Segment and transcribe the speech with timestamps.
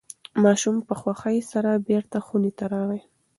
[0.43, 3.01] ماشوم په خوښۍ سره بیرته خونې ته راغی.